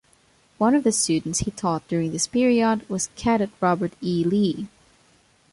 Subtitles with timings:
[0.57, 4.23] One of the students he taught during this period was Cadet Robert E.
[4.25, 4.67] Lee.